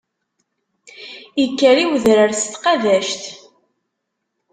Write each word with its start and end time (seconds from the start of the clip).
Ikker 1.43 1.75
i 1.83 1.85
udrar 1.93 2.31
s 2.35 2.43
tqabact. 2.53 3.23